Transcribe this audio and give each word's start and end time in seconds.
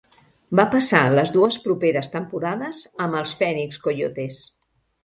Va 0.59 0.63
passar 0.75 1.01
les 1.19 1.29
dues 1.35 1.59
properes 1.67 2.09
temporades 2.17 2.83
amb 3.07 3.21
els 3.21 3.39
Phoenix 3.43 3.83
Coyotes. 3.87 4.43